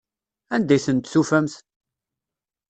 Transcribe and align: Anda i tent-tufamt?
Anda 0.55 0.73
i 0.77 0.79
tent-tufamt? 0.85 1.53